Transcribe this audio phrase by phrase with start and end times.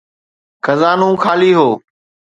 [0.65, 1.69] خزانو خالي هو.